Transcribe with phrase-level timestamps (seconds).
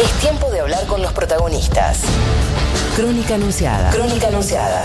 [0.00, 2.02] Es tiempo de hablar con los protagonistas.
[2.94, 3.90] Crónica anunciada.
[3.90, 4.84] Crónica anunciada.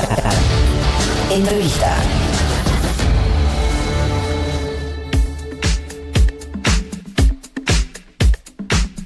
[1.31, 1.95] Entrevista.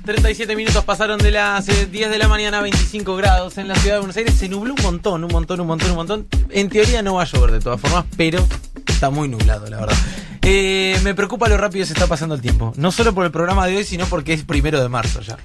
[0.06, 3.76] ...37 minutos pasaron de las eh, 10 de la mañana a 25 grados en la
[3.76, 4.36] ciudad de Buenos Aires.
[4.36, 6.28] Se nubló un montón, un montón, un montón, un montón.
[6.50, 8.48] En teoría no va a llover de todas formas, pero
[8.88, 9.98] está muy nublado, la verdad.
[10.44, 12.72] Eh, me preocupa lo rápido que se está pasando el tiempo.
[12.78, 15.38] No solo por el programa de hoy, sino porque es primero de marzo ya.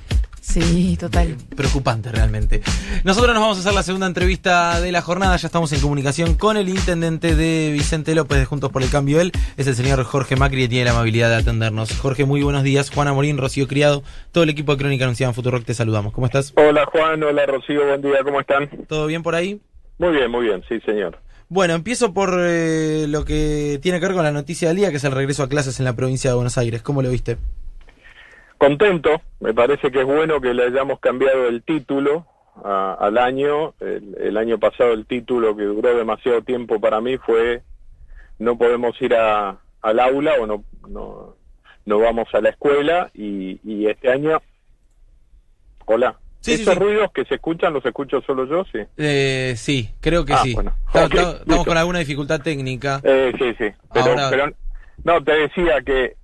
[0.43, 1.37] Sí, total.
[1.57, 2.63] Preocupante realmente.
[3.05, 5.37] Nosotros nos vamos a hacer la segunda entrevista de la jornada.
[5.37, 9.21] Ya estamos en comunicación con el intendente de Vicente López de Juntos por el Cambio.
[9.21, 11.97] Él es el señor Jorge Macri y tiene la amabilidad de atendernos.
[11.97, 12.91] Jorge, muy buenos días.
[12.91, 14.03] Juana Morín, Rocío Criado,
[14.33, 16.13] todo el equipo de Crónica Anunciada en Futurock, te saludamos.
[16.13, 16.53] ¿Cómo estás?
[16.57, 18.69] Hola Juan, hola Rocío, buen día, ¿cómo están?
[18.89, 19.61] ¿Todo bien por ahí?
[19.99, 21.21] Muy bien, muy bien, sí señor.
[21.51, 24.97] Bueno, empiezo por eh, lo que tiene que ver con la noticia del día, que
[24.97, 26.83] es el regreso a clases en la provincia de Buenos Aires.
[26.83, 27.39] ¿Cómo lo viste?
[28.67, 32.27] Contento, me parece que es bueno que le hayamos cambiado el título
[32.63, 33.75] a- al año.
[33.81, 37.63] El, el año pasado el título que duró demasiado tiempo para mí fue
[38.39, 41.35] no podemos ir a, al aula o no, no,
[41.87, 44.41] no vamos a la escuela y, y este año...
[45.87, 46.17] Hola.
[46.39, 46.79] Sí, ¿Esos sí.
[46.81, 48.65] ruidos que se escuchan los escucho solo yo?
[48.71, 48.79] Sí.
[48.97, 50.55] Eh, sí, creo que Ah, sí.
[50.55, 50.73] bueno.
[50.95, 51.65] Estamos- listo.
[51.65, 53.01] con alguna dificultad técnica.
[53.03, 53.73] Eh, sí, sí.
[53.93, 54.47] Pero, Ahora- pero
[55.03, 56.15] no, te decía que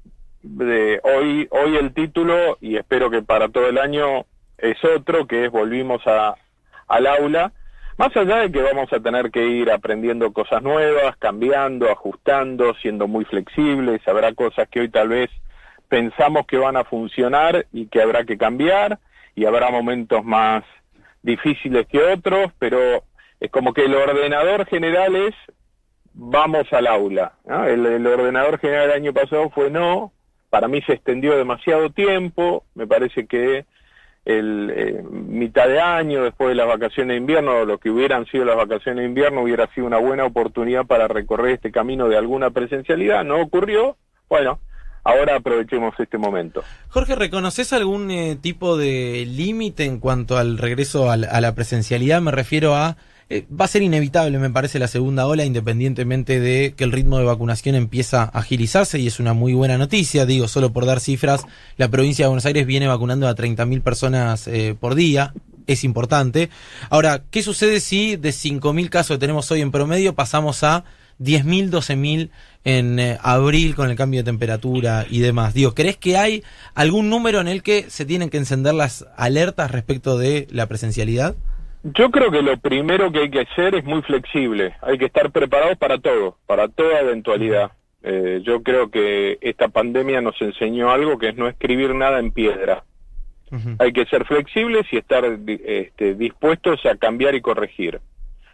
[0.42, 5.46] de hoy, hoy el título, y espero que para todo el año, es otro, que
[5.46, 6.34] es volvimos a,
[6.86, 7.52] al aula.
[7.96, 13.08] Más allá de que vamos a tener que ir aprendiendo cosas nuevas, cambiando, ajustando, siendo
[13.08, 15.30] muy flexibles, habrá cosas que hoy tal vez
[15.88, 18.98] pensamos que van a funcionar y que habrá que cambiar,
[19.34, 20.64] y habrá momentos más
[21.22, 23.02] difíciles que otros, pero
[23.40, 25.34] es como que el ordenador general es
[26.12, 27.32] vamos al aula.
[27.46, 30.12] El, el ordenador general del año pasado fue no,
[30.50, 33.64] para mí se extendió demasiado tiempo, me parece que
[34.24, 38.44] el eh, mitad de año, después de las vacaciones de invierno, lo que hubieran sido
[38.44, 42.50] las vacaciones de invierno hubiera sido una buena oportunidad para recorrer este camino de alguna
[42.50, 43.96] presencialidad, no ocurrió,
[44.28, 44.58] bueno,
[45.04, 46.62] ahora aprovechemos este momento.
[46.90, 52.20] Jorge, ¿reconoces algún eh, tipo de límite en cuanto al regreso al- a, la presencialidad?
[52.20, 52.96] Me refiero a...
[53.30, 57.18] eh, va a ser inevitable, me parece, la segunda ola, independientemente de que el ritmo
[57.18, 60.24] de vacunación empieza a agilizarse y es una muy buena noticia.
[60.24, 61.42] Digo, solo por dar cifras,
[61.76, 65.34] la provincia de Buenos Aires viene vacunando a 30.000 personas eh, por día.
[65.66, 66.48] Es importante.
[66.88, 70.84] Ahora, ¿qué sucede si de 5.000 casos que tenemos hoy en promedio pasamos a
[71.20, 72.30] 10.000, 12.000
[72.64, 75.54] en eh, abril con el cambio de temperatura y demás.
[75.54, 76.42] Digo, ¿crees que hay
[76.74, 81.34] algún número en el que se tienen que encender las alertas respecto de la presencialidad?
[81.82, 84.74] Yo creo que lo primero que hay que hacer es muy flexible.
[84.82, 87.72] Hay que estar preparados para todo, para toda eventualidad.
[88.02, 92.32] Eh, yo creo que esta pandemia nos enseñó algo que es no escribir nada en
[92.32, 92.84] piedra.
[93.78, 97.98] Hay que ser flexibles y estar este, dispuestos a cambiar y corregir.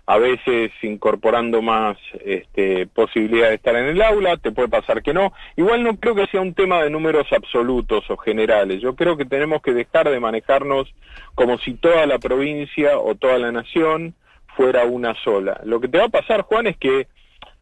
[0.06, 5.15] A veces incorporando más este, posibilidad de estar en el aula, te puede pasar que
[5.15, 5.32] no.
[5.56, 8.82] Igual no creo que sea un tema de números absolutos o generales.
[8.82, 10.94] Yo creo que tenemos que dejar de manejarnos
[11.34, 14.15] como si toda la provincia o toda la nación
[14.56, 15.60] fuera una sola.
[15.65, 17.09] Lo que te va a pasar, Juan, es que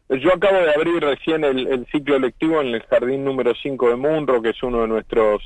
[0.09, 3.95] yo acabo de abrir recién el, el ciclo lectivo en el jardín número 5 de
[3.95, 5.41] Munro, que es uno de nuestros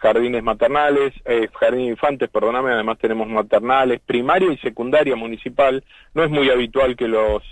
[0.00, 5.84] jardines maternales, eh, jardín infantes, perdóname, además tenemos maternales, primaria y secundaria municipal.
[6.14, 7.42] No es muy habitual que los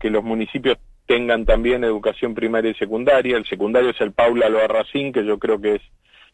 [0.00, 3.36] que los municipios tengan también educación primaria y secundaria.
[3.36, 5.82] El secundario es el Paula Loarracín, que yo creo que es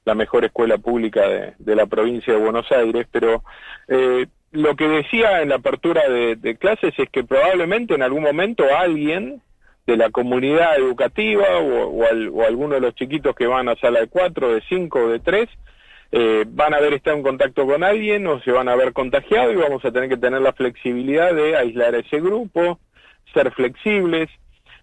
[0.05, 3.45] la mejor escuela pública de, de la provincia de Buenos Aires, pero
[3.87, 8.65] eh, lo que decía en la apertura de clases es que probablemente en algún momento
[8.75, 9.43] alguien
[9.87, 13.77] de la comunidad educativa o, o, al- o alguno de los chiquitos que van a
[13.77, 15.49] sala de cuatro, de cinco o de tres,
[16.13, 19.53] eh, van a haber estado en contacto con alguien o se van a haber contagiado
[19.53, 22.79] y vamos a tener que tener la flexibilidad de aislar a ese grupo,
[23.33, 24.29] ser flexibles.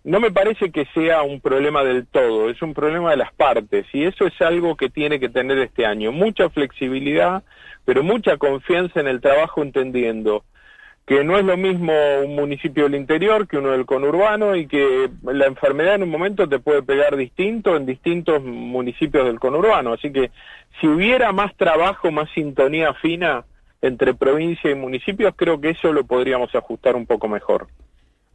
[0.03, 3.85] No me parece que sea un problema del todo, es un problema de las partes
[3.91, 6.13] y eso es algo que tiene que tener este año.
[6.13, 7.43] Mucha flexibilidad,
[7.83, 10.45] pero mucha confianza en el trabajo entendiendo
[11.07, 15.09] que no es lo mismo un municipio del interior que uno del conurbano y que
[15.23, 19.93] la enfermedad en un momento te puede pegar distinto en distintos municipios del conurbano.
[19.93, 20.31] Así que
[20.81, 23.45] si hubiera más trabajo, más sintonía fina
[23.81, 27.67] entre provincia y municipios, creo que eso lo podríamos ajustar un poco mejor.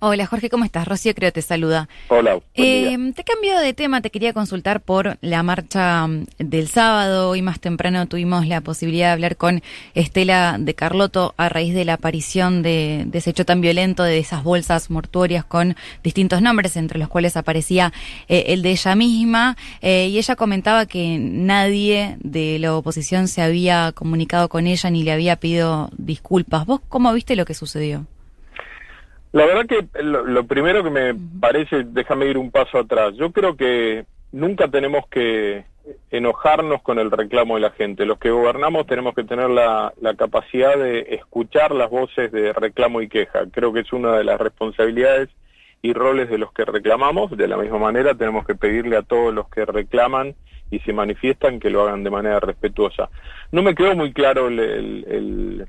[0.04, 0.88] Hola Jorge, ¿cómo estás?
[0.88, 1.88] Rocío creo te saluda.
[2.08, 2.40] Hola.
[2.56, 7.31] Eh, te cambio de tema, te quería consultar por la marcha mm, del sábado.
[7.31, 9.62] Hoy más temprano tuvimos la posibilidad de hablar con
[9.94, 14.43] Estela de Carlotto a raíz de la aparición de, ese hecho tan violento de esas
[14.43, 17.93] bolsas mortuorias con distintos nombres, entre los cuales aparecía
[18.26, 19.56] eh, el de ella misma.
[19.82, 25.05] Eh, y ella comentaba que nadie de la oposición se había comunicado con ella ni
[25.05, 26.66] le había pedido disculpas.
[26.66, 28.05] ¿Vos cómo viste lo que sucedió?
[29.32, 33.56] La verdad que lo, primero que me parece, déjame ir un paso atrás, yo creo
[33.56, 35.64] que nunca tenemos que
[36.11, 38.05] enojarnos con el reclamo de la gente.
[38.05, 43.08] Los que gobernamos tenemos que tener la, capacidad de escuchar las voces de reclamo y
[43.08, 43.44] queja.
[43.50, 45.31] Creo que es una de las responsabilidades
[45.81, 47.34] y roles de los que reclamamos.
[47.34, 50.34] De la misma manera tenemos que pedirle a todos los que reclaman
[50.70, 53.08] y se manifiestan que lo hagan de manera respetuosa.
[53.50, 55.67] No me quedó muy claro el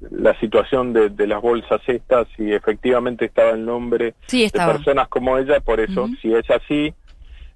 [0.00, 5.60] la situación de, las bolsas estas, si efectivamente estaba el nombre de personas como ella,
[5.60, 6.94] por eso, si es así,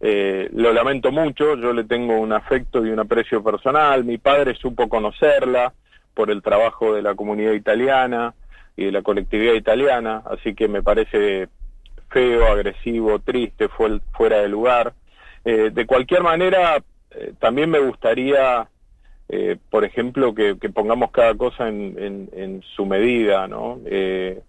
[0.00, 4.56] eh, lo lamento mucho, yo le tengo un afecto y un aprecio personal, mi padre
[4.56, 5.72] supo conocerla
[6.14, 8.34] por el trabajo de la comunidad italiana
[8.76, 11.48] y de la colectividad italiana, así que me parece
[12.10, 14.92] feo, agresivo, triste, fuera de lugar.
[15.44, 18.68] Eh, de cualquier manera, eh, también me gustaría
[19.28, 23.80] eh, por ejemplo, que, pongamos cada cosa en, su medida, ¿no?
[23.86, 24.40] Eh,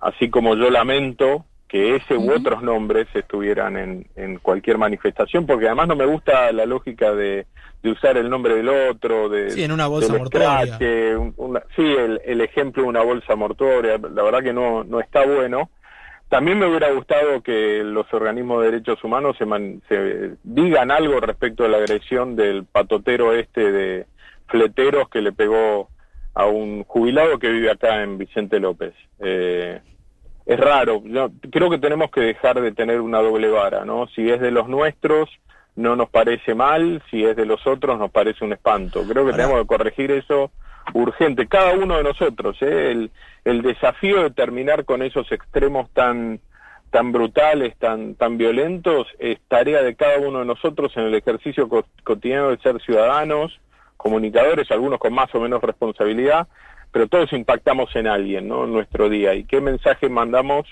[0.00, 5.88] así como yo lamento que ese u otros nombres estuvieran en, cualquier manifestación, porque además
[5.88, 7.46] no me gusta la lógica de,
[7.84, 9.50] usar el nombre del otro, de...
[9.50, 10.78] Sí, en una bolsa mortuoria.
[11.76, 11.94] sí,
[12.24, 15.70] el, ejemplo de una bolsa mortuoria, la verdad que no, no está bueno.
[16.28, 19.46] También me hubiera gustado que los organismos de derechos humanos se,
[19.88, 24.06] se digan algo respecto a la agresión del patotero este de,
[24.48, 25.88] fleteros que le pegó
[26.34, 28.94] a un jubilado que vive acá en Vicente López.
[29.20, 29.80] Eh,
[30.46, 34.06] es raro, yo creo que tenemos que dejar de tener una doble vara, ¿no?
[34.08, 35.28] Si es de los nuestros,
[35.76, 39.04] no nos parece mal, si es de los otros, nos parece un espanto.
[39.06, 40.50] Creo que tenemos que corregir eso
[40.94, 42.92] urgente, cada uno de nosotros, ¿eh?
[42.92, 43.10] el,
[43.48, 46.40] el desafío de terminar con esos extremos tan
[46.90, 51.68] tan brutales, tan, tan violentos, es tarea de cada uno de nosotros en el ejercicio
[52.02, 53.60] cotidiano de ser ciudadanos,
[53.98, 56.48] comunicadores, algunos con más o menos responsabilidad,
[56.90, 58.64] pero todos impactamos en alguien, ¿no?
[58.64, 59.34] En nuestro día.
[59.34, 60.66] ¿Y qué mensaje mandamos?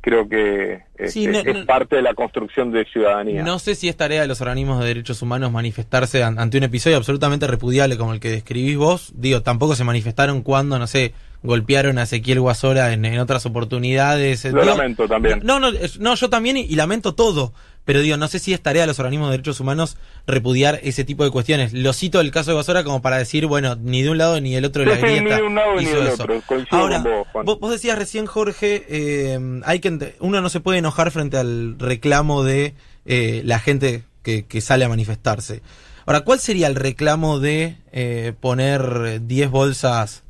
[0.00, 3.42] Creo que este, es, parte de la construcción de ciudadanía.
[3.42, 6.96] No sé si es tarea de los organismos de derechos humanos manifestarse ante un episodio
[6.96, 9.12] absolutamente repudiable como el que describís vos.
[9.16, 14.44] Digo, tampoco se manifestaron cuando, no sé, golpearon a Ezequiel Guasora en, otras oportunidades.
[14.44, 15.40] Lo lamento también.
[15.42, 17.52] No, no, no, yo también y, lamento todo.
[17.84, 19.96] Pero digo, no sé si es tarea de los organismos de derechos humanos
[20.26, 21.72] repudiar ese tipo de cuestiones.
[21.72, 24.52] Lo cito el caso de Guasora como para decir, bueno, ni de un lado ni
[24.52, 26.42] del otro de la grieta ni de un lado ni del otro.
[26.70, 27.02] Ahora,
[27.32, 32.44] vos, decías recién, Jorge, eh, hay que uno no se puede enojar frente al reclamo
[32.44, 32.74] de
[33.06, 35.62] eh, la gente que, que, sale a manifestarse.
[36.04, 40.24] Ahora, ¿cuál sería el reclamo de eh, poner 10 bolsas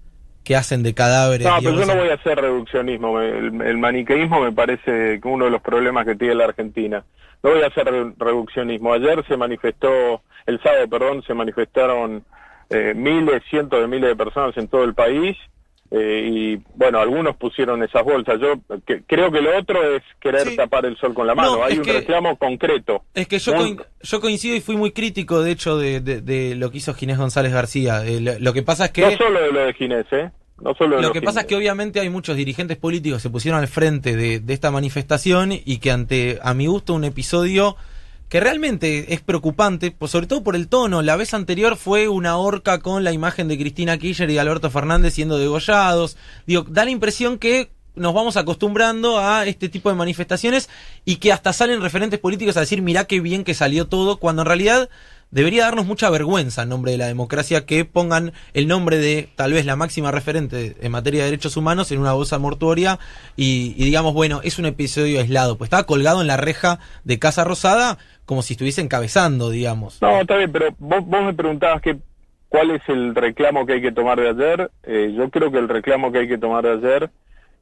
[0.49, 1.47] que hacen de cadáveres.
[1.47, 3.21] No, pero yo no voy a hacer reduccionismo.
[3.21, 7.05] El, maniqueísmo me parece uno de los problemas que tiene la Argentina.
[7.43, 7.85] No voy a hacer
[8.17, 8.95] reduccionismo.
[8.95, 12.25] Ayer se manifestó, el sábado, perdón, se manifestaron
[12.71, 15.37] eh, miles, cientos de miles de personas en todo el país.
[15.91, 18.39] Eh, y bueno, algunos pusieron esas bolsas.
[18.41, 18.61] Yo
[19.07, 21.65] creo que lo otro es querer tapar el sol con la mano.
[21.65, 23.05] Hay un reclamo concreto.
[23.15, 23.55] Es que yo,
[24.03, 28.05] yo coincido y fui muy crítico, de hecho, de, lo que hizo Ginés González García.
[28.05, 29.03] Eh, lo, que pasa es que...
[29.03, 30.31] No solo de lo de Ginés, ¿eh?
[30.61, 34.17] lo que pasa es que obviamente hay muchos dirigentes políticos que se pusieron al frente
[34.17, 37.77] de, esta manifestación y que ante, a mi gusto, un episodio
[38.29, 41.03] que realmente es preocupante, pues sobre todo por el tono.
[41.03, 45.15] La vez anterior fue una horca con la imagen de Cristina Kirchner y Alberto Fernández
[45.15, 46.17] siendo degollados.
[46.47, 50.69] Digo, da la impresión que nos vamos acostumbrando a este tipo de manifestaciones
[51.05, 54.43] y que hasta salen referentes políticos a decir, mirá qué bien que salió todo, cuando
[54.43, 54.89] en realidad
[55.31, 59.53] debería darnos mucha vergüenza en nombre de la democracia que pongan el nombre de tal
[59.53, 62.99] vez la máxima referente en materia de derechos humanos en una bolsa mortuoria
[63.37, 67.45] y, digamos, bueno, es un episodio aislado, pues estaba colgado en la reja de Casa
[67.45, 70.03] Rosada como si estuviese encabezando, digamos.
[70.03, 71.97] No, está bien, pero vos, me preguntabas que
[72.49, 74.71] cuál es el reclamo que hay que tomar de ayer.
[74.83, 77.11] Eh, yo creo que el reclamo que hay que tomar de ayer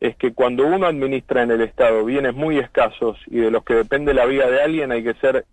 [0.00, 3.74] es que cuando uno administra en el Estado bienes muy escasos y de los que
[3.74, 5.46] depende la vida de alguien, hay que ser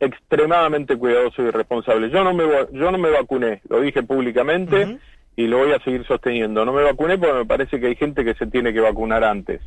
[0.00, 2.10] extremadamente cuidadoso y responsable.
[2.10, 4.98] Yo no me yo no me vacuné, lo dije públicamente
[5.36, 6.64] y lo voy a seguir sosteniendo.
[6.64, 9.60] No me vacuné porque me parece que hay gente que se tiene que vacunar antes.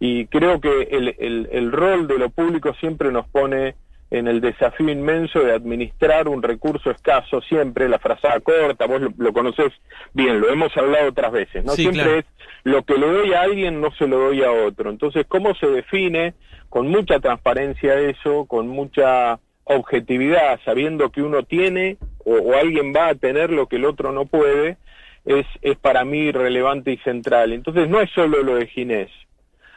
[0.00, 3.76] Y creo que el, el, el rol de lo público siempre nos pone
[4.10, 9.12] en el desafío inmenso de administrar un recurso escaso siempre, la frazada corta, vos lo,
[9.16, 9.72] lo conocés
[10.12, 11.72] bien, lo hemos hablado otras veces, ¿no?
[11.72, 12.18] Sí, siempre claro.
[12.18, 12.24] es
[12.62, 14.90] lo que le doy a alguien no se lo doy a otro.
[14.90, 16.34] Entonces, ¿cómo se define
[16.68, 23.14] con mucha transparencia eso, con mucha objetividad, sabiendo que uno tiene o, alguien va a
[23.14, 24.78] tener lo que el otro no puede?
[25.24, 27.52] Es, es para mí relevante y central.
[27.52, 29.10] Entonces, no es solo lo de Ginés.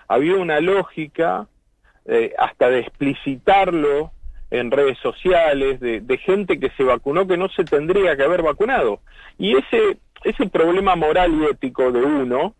[0.07, 1.47] Había una lógica
[2.05, 4.11] eh, hasta de explicitarlo
[4.51, 8.41] en redes sociales, de, de gente que se vacunó que no se tendría que haber
[8.41, 9.01] vacunado.
[9.37, 12.55] Y ese, ese problema moral y ético de uno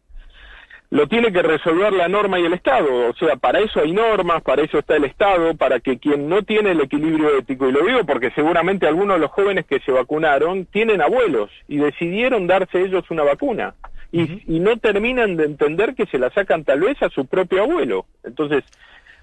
[0.91, 3.10] lo tiene que resolver la norma y el Estado.
[3.10, 6.43] O sea, para eso hay normas, para eso está el Estado, para que quien no
[6.43, 9.91] tiene el equilibrio ético, y lo digo porque seguramente algunos de los jóvenes que se
[9.91, 13.75] vacunaron tienen abuelos y decidieron darse ellos una vacuna.
[14.12, 17.62] Y, y no terminan de entender que se la sacan tal vez a su propio
[17.62, 18.08] abuelo.
[18.24, 18.63] Entonces,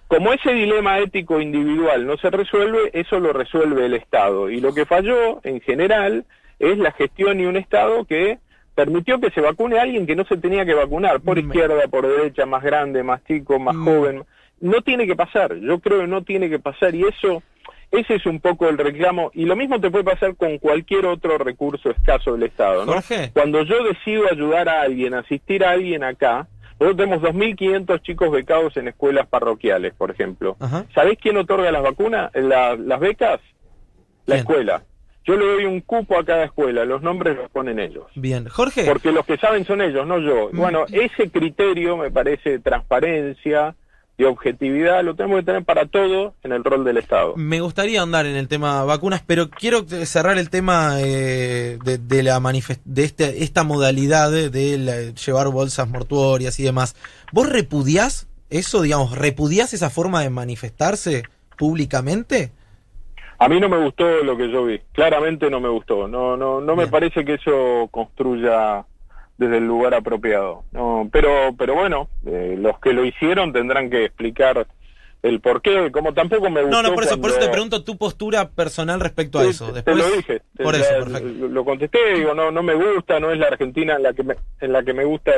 [0.06, 4.48] como ese dilema ético individual no se resuelve, eso lo resuelve el Estado.
[4.48, 6.24] Y lo que falló, en general,
[6.60, 8.38] es la gestión y un Estado que
[8.76, 12.06] permitió que se vacune a alguien que no se tenía que vacunar, por izquierda, por
[12.06, 13.84] derecha, más grande, más chico, más Mm.
[13.84, 14.24] joven.
[14.60, 17.42] No tiene que pasar, yo creo que no tiene que pasar y eso,
[17.90, 19.30] ese es un poco el reclamo.
[19.34, 22.92] Y lo mismo te puede pasar con cualquier otro recurso escaso del Estado, ¿no?
[22.92, 23.30] Jorge.
[23.32, 26.46] Cuando yo decido ayudar a alguien, asistir a alguien acá,
[26.78, 30.56] nosotros tenemos 2.500 chicos becados en escuelas parroquiales, por ejemplo.
[30.60, 30.84] Ajá.
[30.94, 33.40] ¿Sabés quién otorga las vacunas, la- las becas?
[34.26, 34.82] La escuela.
[35.26, 38.04] Yo le doy un cupo a cada escuela, los nombres los ponen ellos.
[38.14, 38.46] Bien.
[38.48, 38.84] Jorge.
[38.84, 40.50] Porque los que saben son ellos, no yo.
[40.52, 40.56] Mm.
[40.56, 43.74] Bueno, ese criterio me parece de transparencia,
[44.18, 47.34] de objetividad, lo tenemos que tener para todo en el rol del Estado.
[47.36, 52.22] Me gustaría andar en el tema vacunas, pero quiero cerrar el tema eh, de, de
[52.22, 56.96] la manifest de este, esta modalidad de, de la- llevar bolsas mortuorias y demás.
[57.32, 61.24] ¿Vos repudiás eso, digamos, repudiás esa forma de manifestarse
[61.58, 62.52] públicamente?
[63.38, 66.08] A mí no me gustó lo que yo vi, claramente no me gustó.
[66.08, 68.84] No, no, no me parece que eso construya
[69.36, 70.64] desde el lugar apropiado.
[70.72, 74.66] No, pero, pero bueno, eh, los que lo hicieron tendrán que explicar
[75.22, 76.82] el porqué, como tampoco me gustó.
[76.82, 79.72] No, no, por eso, por eso te pregunto tu postura personal respecto a eso.
[79.72, 80.42] Después, te lo dije.
[80.56, 81.28] Por eso, perfecto.
[81.40, 84.22] Lo, lo contesté, digo, no, no me gusta, no es la Argentina en la que
[84.22, 85.32] me, en la que me gusta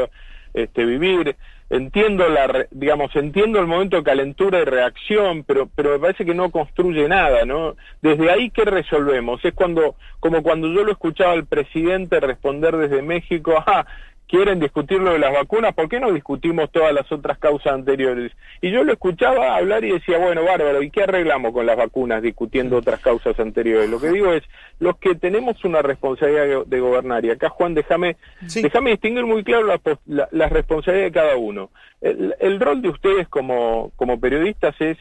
[0.63, 1.37] este, vivir.
[1.71, 6.35] Entiendo la, digamos, entiendo el momento de calentura y reacción, pero, pero me parece que
[6.35, 7.77] no construye nada, ¿no?
[8.01, 9.45] Desde ahí, ¿qué resolvemos?
[9.45, 13.87] Es cuando, como cuando yo lo escuchaba al presidente responder desde México, ah,
[14.29, 18.31] quieren discutir lo de las vacunas, ¿por qué no discutimos todas las otras causas anteriores?
[18.61, 22.23] Y yo lo escuchaba hablar y decía, bueno, bárbaro, ¿y qué arreglamos con las vacunas
[22.23, 23.89] discutiendo otras causas anteriores?
[23.89, 24.43] Lo que digo es,
[24.79, 28.17] los que tenemos una responsabilidad de, de gobernar, y acá Juan, déjame
[28.47, 28.63] Sí.
[28.63, 31.71] déjame distinguir muy claro la, la, la responsabilidad de cada uno.
[32.01, 34.99] El, el rol de ustedes como, como periodistas es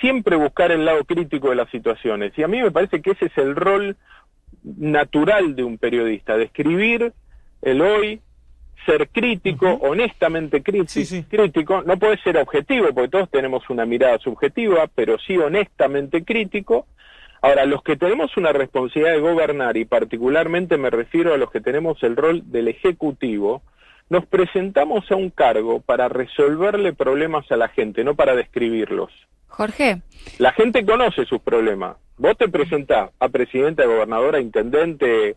[0.00, 3.26] siempre buscar el lado crítico de las situaciones, y a mí me parece que ese
[3.26, 3.96] es el rol
[4.62, 7.12] natural de un periodista, de escribir
[7.62, 8.20] el hoy,
[8.86, 11.24] ser crítico, honestamente crítico, Sí, sí.
[11.24, 16.86] crítico, no puede ser objetivo, porque todos tenemos una mirada subjetiva, pero sí honestamente crítico.
[17.42, 21.60] Ahora, los que tenemos una responsabilidad de gobernar, y particularmente me refiero a los que
[21.60, 23.62] tenemos el rol del Ejecutivo,
[24.10, 29.12] nos presentamos a un cargo para resolverle problemas a la gente, no para describirlos.
[29.48, 30.02] Jorge,
[30.38, 31.96] La gente conoce sus problemas.
[32.16, 35.36] Vos te presentás a presidente, a gobernadora, a intendente,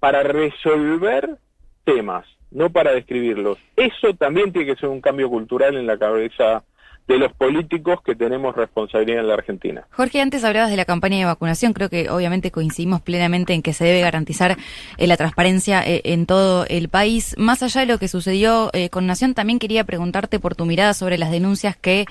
[0.00, 1.36] para resolver
[1.84, 3.58] temas, no para describirlos.
[3.76, 6.62] Eso también tiene que ser un cambio cultural en la cabeza
[7.08, 9.86] de los políticos que tenemos responsabilidad en la Argentina.
[9.90, 11.72] Jorge, antes hablabas de la campaña de vacunación.
[11.72, 14.56] Creo que obviamente coincidimos plenamente en que se debe garantizar
[14.98, 17.34] eh, la transparencia eh, en todo el país.
[17.38, 20.94] Más allá de lo que sucedió eh, con Nación, también quería preguntarte por tu mirada
[20.94, 22.06] sobre las denuncias que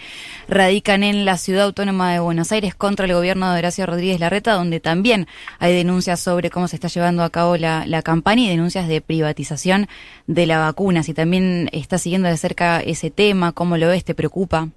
[0.47, 4.53] radican en la ciudad autónoma de Buenos Aires contra el gobierno de Horacio Rodríguez Larreta,
[4.53, 5.27] donde también
[5.59, 8.99] hay denuncias sobre cómo se está llevando a cabo la, la campaña y denuncias de
[8.99, 9.87] privatización
[10.27, 11.03] de la vacuna.
[11.03, 14.03] Si también estás siguiendo de cerca ese tema, ¿cómo lo ves?
[14.03, 14.67] ¿Te preocupa?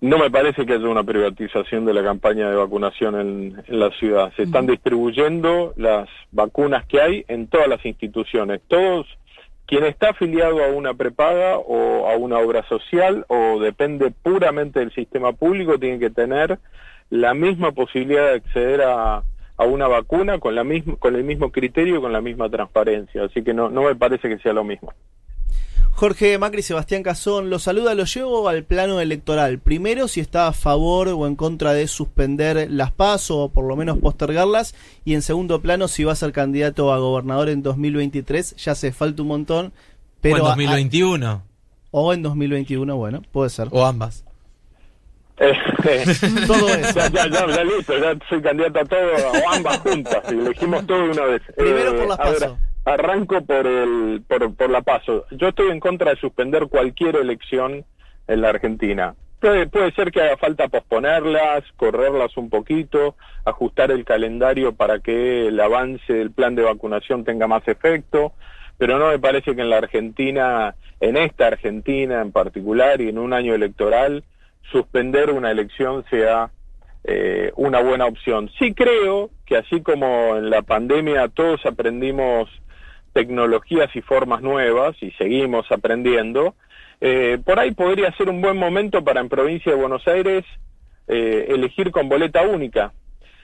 [0.00, 3.90] No me parece que haya una privatización de la campaña de vacunación en, en la
[3.90, 4.32] ciudad.
[4.34, 8.62] Se están distribuyendo las vacunas que hay en todas las instituciones.
[8.66, 9.06] Todos,
[9.66, 14.92] quien está afiliado a una prepaga o a una obra social o depende puramente del
[14.92, 16.58] sistema público, tiene que tener
[17.10, 19.22] la misma posibilidad de acceder a,
[19.60, 23.24] a una vacuna con, la misma, con el mismo criterio y con la misma transparencia.
[23.24, 24.94] Así que no, no me parece que sea lo mismo.
[26.00, 29.58] Jorge Macri, Sebastián Cazón, lo saluda, lo llevo al plano electoral.
[29.58, 33.76] Primero, si está a favor o en contra de suspender las PASO o por lo
[33.76, 34.74] menos postergarlas.
[35.04, 38.56] Y en segundo plano, si va a ser candidato a gobernador en 2023.
[38.56, 39.74] Ya se falta un montón.
[40.22, 41.42] Pero o en a- 2021,
[41.90, 43.68] o en 2021, bueno, puede ser.
[43.70, 44.24] o ambas.
[45.36, 45.52] Eh,
[46.46, 46.98] todo eso.
[47.12, 49.00] Ya, ya, ya, listo, ya soy candidato a todo,
[49.44, 51.42] o ambas juntas, y elegimos todo de una vez.
[51.58, 52.58] Primero por la paso.
[52.84, 55.26] Arranco por, el, por, por la paso.
[55.30, 57.84] Yo estoy en contra de suspender cualquier elección
[58.26, 59.14] en la Argentina.
[59.40, 65.48] Puede, puede ser que haga falta posponerlas, correrlas un poquito, ajustar el calendario para que
[65.48, 68.34] el avance del plan de vacunación tenga más efecto,
[68.76, 73.18] pero no me parece que en la Argentina, en esta Argentina en particular y en
[73.18, 74.24] un año electoral,
[74.70, 76.50] suspender una elección sea
[77.04, 78.50] eh, una buena opción.
[78.58, 82.50] Sí creo que así como en la pandemia todos aprendimos
[83.12, 86.54] tecnologías y formas nuevas y seguimos aprendiendo,
[87.00, 90.44] eh, por ahí podría ser un buen momento para en provincia de Buenos Aires
[91.08, 92.92] eh, elegir con boleta única.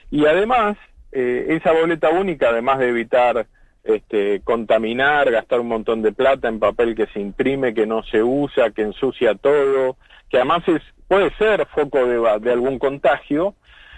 [0.09, 0.77] Y además,
[1.11, 3.47] esa boleta única, además de evitar
[3.83, 8.21] este, contaminar, gastar un montón de plata en papel que se imprime, que no se
[8.21, 9.97] usa, que ensucia todo,
[10.29, 13.55] que además es puede ser foco de, de algún contagio.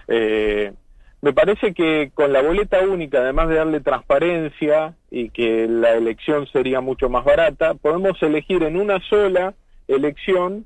[0.08, 0.74] Eh,
[1.22, 6.48] me parece que con la boleta única, además de darle transparencia y que la elección
[6.48, 9.54] sería mucho más barata, podemos elegir en una sola
[9.88, 10.66] elección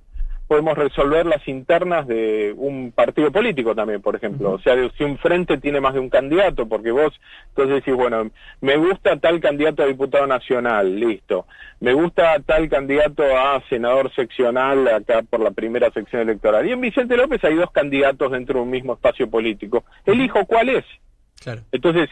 [0.53, 4.51] podemos resolver las internas de un partido político también, por ejemplo.
[4.51, 7.12] O sea, si un frente tiene más de un candidato, porque vos
[7.50, 8.29] entonces decís, bueno,
[8.62, 11.48] me gusta tal candidato a diputado nacional, listo.
[11.79, 16.67] Me gusta tal candidato a senador seccional acá por la primera sección electoral.
[16.67, 19.86] Y en Vicente López hay dos candidatos dentro de un mismo espacio político.
[20.05, 20.86] Elijo cuál es.
[21.41, 21.62] Claro.
[21.72, 22.12] Entonces,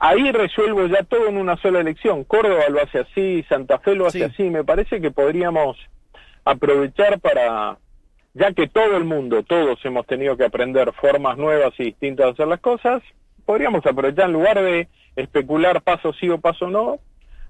[0.00, 2.24] ahí resuelvo ya todo en una sola elección.
[2.24, 4.44] Córdoba lo hace así, Santa Fe lo hace así.
[4.44, 5.76] Me parece que podríamos
[6.44, 7.78] aprovechar para,
[8.34, 12.32] ya que todo el mundo, todos hemos tenido que aprender formas nuevas y distintas de
[12.32, 13.02] hacer las cosas,
[13.44, 16.98] podríamos aprovechar en lugar de especular paso sí o paso no,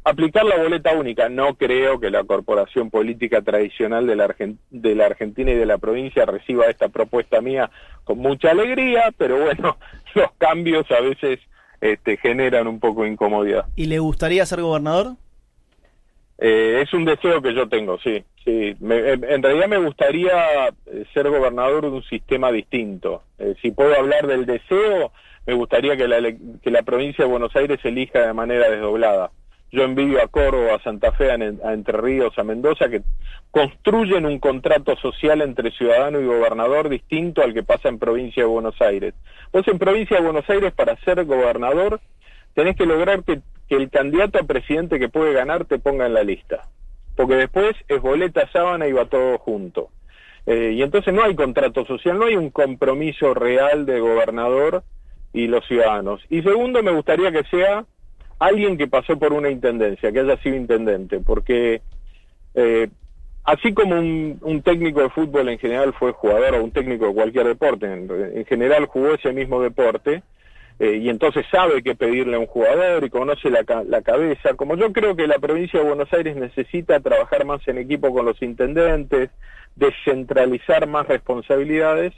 [0.04, 1.28] aplicar la boleta única.
[1.28, 4.34] No creo que la corporación política tradicional de la,
[4.70, 7.70] de la Argentina y de la provincia reciba esta propuesta mía
[8.04, 9.76] con mucha alegría, pero bueno,
[10.14, 11.38] los cambios a veces
[11.80, 13.66] este, generan un poco de incomodidad.
[13.76, 15.16] ¿Y le gustaría ser gobernador?
[16.44, 18.24] Eh, es un deseo que yo tengo, sí.
[18.44, 18.74] sí.
[18.80, 23.22] en realidad me gustaría eh, ser gobernador de un sistema distinto.
[23.38, 25.12] Eh, si puedo hablar del deseo,
[25.46, 26.20] me gustaría que la,
[26.60, 29.30] que la provincia de Buenos Aires elija de manera desdoblada.
[29.70, 33.02] Yo envidio a Córdoba, a Santa Fe, a, Entre Ríos, a Mendoza, que
[33.52, 38.48] construyen un contrato social entre ciudadano y gobernador distinto al que pasa en provincia de
[38.48, 39.14] Buenos Aires.
[39.52, 42.00] Vos en provincia de Buenos Aires, para ser gobernador,
[42.54, 43.40] tenés que lograr que
[43.72, 46.68] que el candidato a presidente que puede ganar te ponga en la lista.
[47.16, 49.88] Porque después es boleta, sábana y va todo junto.
[50.44, 54.82] Eh, y entonces no hay contrato social, no hay un compromiso real de gobernador
[55.32, 56.20] y los ciudadanos.
[56.28, 57.86] Y segundo, me gustaría que sea
[58.38, 61.80] alguien que pasó por una intendencia, que haya sido intendente, porque
[62.54, 62.90] eh,
[63.44, 67.46] así como un, técnico de fútbol en general fue jugador o un técnico de cualquier
[67.46, 70.22] deporte, en general jugó ese mismo deporte,
[70.78, 74.54] eh, y entonces sabe qué pedirle a un jugador y conoce la, la cabeza.
[74.54, 78.26] Como yo creo que la provincia de Buenos Aires necesita trabajar más en equipo con
[78.26, 79.30] los intendentes,
[79.76, 82.12] descentralizar más responsabilidades,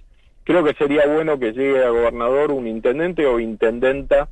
[0.44, 4.28] creo que sería bueno que llegue a gobernador un intendente o intendenta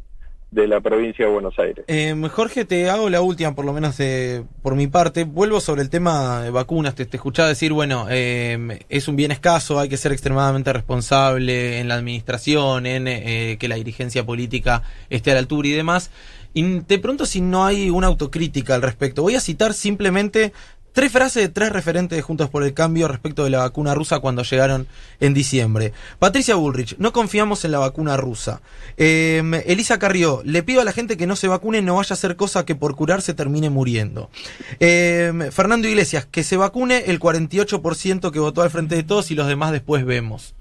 [0.53, 1.85] de la provincia de Buenos Aires.
[1.88, 5.25] Eh, Jorge, te hago la última, por lo menos eh, por mi parte.
[5.25, 6.95] Vuelvo sobre el tema de vacunas.
[6.95, 11.81] Te, te escuchaba decir, bueno, eh, es un bien escaso, hay que ser extremadamente responsable
[11.81, 16.11] en la administración, en eh, que la dirigencia política esté a la altura y demás.
[16.53, 19.23] Y te pregunto si no hay una autocrítica al respecto.
[19.23, 20.53] Voy a citar simplemente
[20.92, 24.18] Tres frases de tres referentes de Juntos por el Cambio respecto de la vacuna rusa
[24.18, 24.87] cuando llegaron
[25.20, 25.94] en diciembre.
[26.18, 28.61] Patricia Bullrich, no confiamos en la vacuna rusa.
[28.98, 32.16] Em, Elisa Carrió, le pido a la gente que no se vacune, no vaya a
[32.16, 34.28] ser cosa que por curarse termine muriendo.
[34.81, 39.35] Em, Fernando Iglesias, que se vacune el 48% que votó al frente de todos y
[39.35, 40.55] los demás después vemos.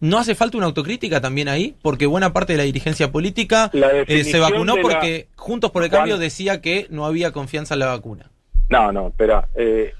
[0.00, 1.76] ¿No hace falta una autocrítica también ahí?
[1.80, 6.18] Porque buena parte de la dirigencia política eh, se vacunó porque Juntos por el Cambio
[6.18, 8.31] decía que no había confianza en la vacuna.
[8.72, 9.46] No, no, espera.
[9.54, 9.92] Eh,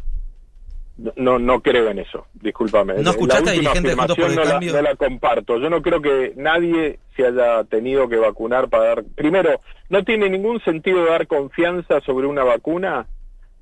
[1.16, 2.94] no, no creo en eso, discúlpame.
[3.02, 4.72] ¿No escuchaste a dirigente por el no cambio?
[4.72, 5.58] La, no la comparto.
[5.58, 9.04] Yo no creo que nadie se haya tenido que vacunar para dar...
[9.14, 13.06] Primero, no tiene ningún sentido dar confianza sobre una vacuna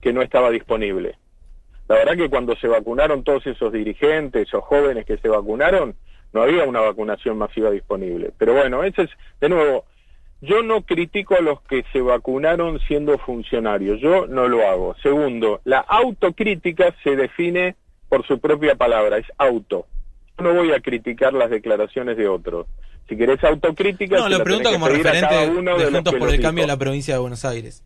[0.01, 1.16] que no estaba disponible.
[1.88, 5.96] La verdad que cuando se vacunaron todos esos dirigentes o jóvenes que se vacunaron,
[6.33, 8.33] no había una vacunación masiva disponible.
[8.38, 9.87] Pero bueno, ese es, de nuevo,
[10.40, 14.96] yo no critico a los que se vacunaron siendo funcionarios, yo no lo hago.
[15.03, 17.76] Segundo, la autocrítica se define
[18.09, 19.87] por su propia palabra, es auto.
[20.38, 22.66] Yo no voy a criticar las declaraciones de otros.
[23.09, 24.16] Si querés autocrítica...
[24.16, 27.44] No, lo pregunto como referente de, Juntos por el Cambio en la provincia de Buenos
[27.44, 27.85] Aires.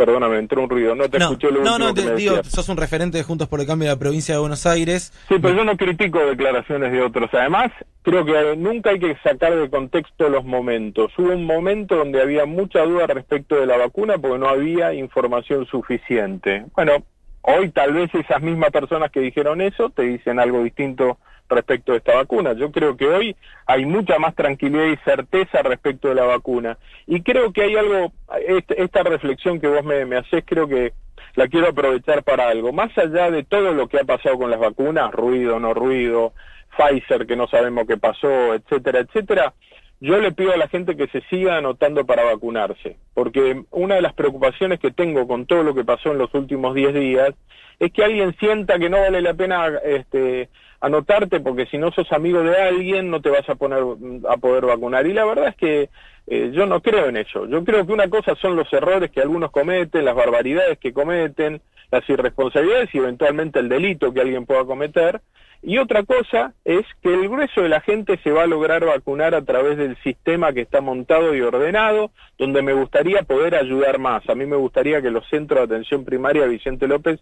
[0.00, 0.94] Perdóname, entró un ruido.
[0.94, 3.66] No te escuché lo no, no, te digo, sos un referente de Juntos por el
[3.66, 5.12] Cambio de la provincia de Buenos Aires.
[5.28, 7.28] Sí, pero yo no critico declaraciones de otros.
[7.34, 11.12] Además, creo que nunca hay que sacar de contexto los momentos.
[11.18, 15.66] Hubo un momento donde había mucha duda respecto de la vacuna porque no había información
[15.66, 16.64] suficiente.
[16.74, 17.04] Bueno,
[17.42, 21.98] hoy tal vez esas mismas personas que dijeron eso te dicen algo distinto respecto de
[21.98, 22.52] esta vacuna.
[22.52, 26.78] Yo creo que hoy hay mucha más tranquilidad y certeza respecto de la vacuna.
[27.06, 28.12] Y creo que hay algo,
[28.46, 30.92] este- esta reflexión que vos me, me haces, creo que
[31.34, 32.72] la quiero aprovechar para algo.
[32.72, 36.32] Más allá de todo lo que ha pasado con las vacunas, ruido, no ruido,
[36.76, 39.52] Pfizer que no sabemos qué pasó, etcétera, etcétera,
[40.00, 44.02] yo le pido a la gente que se siga anotando para vacunarse, porque una de
[44.02, 47.34] las preocupaciones que tengo con todo lo que pasó en los últimos 10 días
[47.78, 50.48] es que alguien sienta que no vale la pena este,
[50.80, 53.82] anotarte porque si no sos amigo de alguien no te vas a poner
[54.28, 55.90] a poder vacunar y la verdad es que
[56.26, 57.46] eh, yo no creo en eso.
[57.46, 61.60] Yo creo que una cosa son los errores que algunos cometen, las barbaridades que cometen,
[61.90, 65.20] las irresponsabilidades y eventualmente el delito que alguien pueda cometer.
[65.62, 69.34] Y otra cosa es que el grueso de la gente se va a lograr vacunar
[69.34, 74.26] a través del sistema que está montado y ordenado, donde me gustaría poder ayudar más.
[74.30, 77.20] A mí me gustaría que los centros de atención primaria Vicente López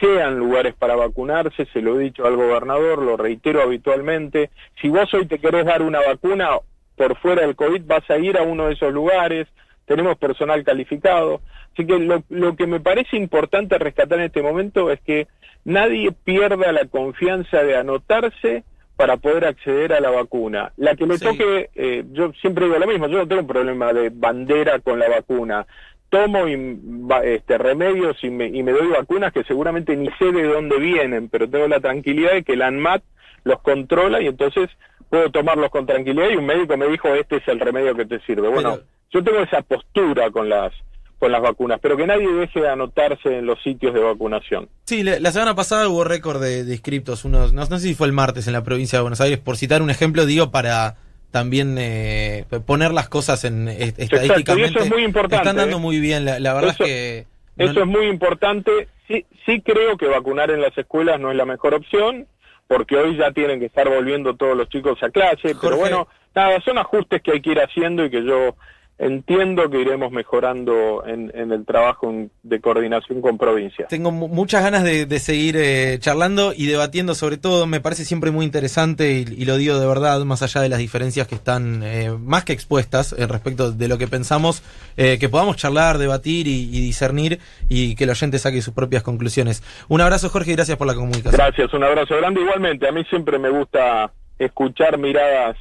[0.00, 4.50] sean lugares para vacunarse, se lo he dicho al gobernador, lo reitero habitualmente.
[4.80, 6.50] Si vos hoy te querés dar una vacuna
[6.96, 9.46] por fuera del COVID, vas a ir a uno de esos lugares,
[9.86, 11.40] tenemos personal calificado.
[11.72, 15.26] Así que lo, lo que me parece importante rescatar en este momento es que
[15.64, 18.64] nadie pierda la confianza de anotarse
[18.96, 20.72] para poder acceder a la vacuna.
[20.78, 21.24] La que me Sí.
[21.26, 24.98] toque, eh, yo siempre digo lo mismo, yo no tengo un problema de bandera con
[24.98, 25.66] la vacuna.
[26.08, 26.78] Tomo y,
[27.24, 31.28] este, remedios y me, y me doy vacunas que seguramente ni sé de dónde vienen,
[31.28, 33.02] pero tengo la tranquilidad de que la ANMAT
[33.44, 34.68] los controla y entonces
[35.10, 38.20] puedo tomarlos con tranquilidad y un médico me dijo este es el remedio que te
[38.20, 38.48] sirve.
[38.48, 40.72] Bueno, Pero- yo tengo esa postura con las
[41.18, 44.68] con las vacunas, pero que nadie deje de anotarse en los sitios de vacunación.
[44.84, 48.06] Sí, la semana pasada hubo récord de, de inscriptos, unos, no, no sé si fue
[48.06, 50.96] el martes en la provincia de Buenos Aires, por citar un ejemplo, digo, para
[51.36, 54.70] también eh, poner las cosas en est- estadísticamente.
[54.72, 55.80] y eso es muy importante, Están dando ¿eh?
[55.80, 57.26] muy bien, la, la verdad Eso- es que...
[57.58, 58.88] Eso no- es muy importante.
[59.06, 62.26] Sí, sí creo que vacunar en las escuelas no es la mejor opción,
[62.68, 66.58] porque hoy ya tienen que estar volviendo todos los chicos a clase, pero bueno, nada,
[66.62, 68.56] son ajustes que hay que ir haciendo y que yo
[68.98, 73.88] entiendo que iremos mejorando en, en el trabajo de coordinación con provincias.
[73.88, 78.04] Tengo mu- muchas ganas de, de seguir eh, charlando y debatiendo sobre todo, me parece
[78.06, 81.34] siempre muy interesante y, y lo digo de verdad, más allá de las diferencias que
[81.34, 84.62] están eh, más que expuestas eh, respecto de lo que pensamos,
[84.96, 89.02] eh, que podamos charlar, debatir y, y discernir y que el oyente saque sus propias
[89.02, 89.62] conclusiones.
[89.88, 91.32] Un abrazo Jorge y gracias por la comunicación.
[91.32, 92.40] Gracias, un abrazo grande.
[92.40, 95.56] Igualmente, a mí siempre me gusta escuchar miradas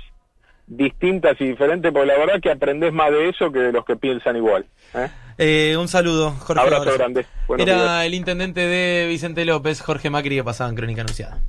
[0.67, 3.95] distintas y diferentes, porque la verdad que aprendes más de eso que de los que
[3.95, 4.65] piensan igual.
[4.93, 5.09] ¿eh?
[5.37, 6.61] Eh, un saludo, Jorge.
[6.61, 6.97] Abrazo Abrazo.
[6.97, 7.25] grande.
[7.47, 8.05] Buenos Era días.
[8.05, 11.39] el intendente de Vicente López, Jorge Macri, que pasaba en Crónica Anunciada.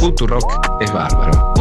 [0.00, 1.52] Futurock es bárbaro.